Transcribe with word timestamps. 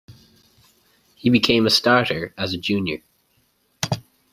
He 1.13 1.29
became 1.29 1.67
a 1.67 1.69
starter 1.69 2.33
as 2.35 2.55
a 2.55 2.57
junior. 2.57 3.03